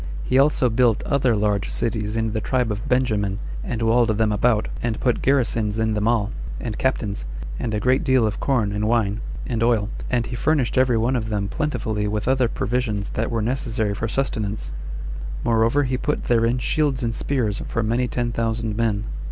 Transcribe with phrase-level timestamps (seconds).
[0.23, 4.67] He also built other large cities in the tribe of Benjamin, and walled them about,
[4.81, 7.23] and put garrisons in them all, and captains,
[7.59, 11.15] and a great deal of corn, and wine, and oil, and he furnished every one
[11.15, 14.71] of them plentifully with other provisions that were necessary for sustenance;
[15.43, 19.03] moreover, he put therein shields and spears for many ten thousand men.